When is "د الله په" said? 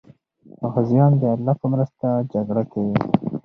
1.21-1.65